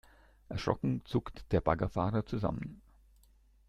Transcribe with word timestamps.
Erschrocken 0.49 1.05
zuckt 1.05 1.45
der 1.51 1.61
Baggerfahrer 1.61 2.25
zusammen. 2.25 2.81